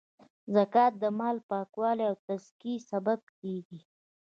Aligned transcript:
زکات 0.55 0.93
د 1.01 1.03
مال 1.19 1.35
د 1.41 1.45
پاکوالې 1.49 2.03
او 2.09 2.15
تذکیې 2.27 2.77
سبب 2.89 3.19
کیږی. 3.39 3.79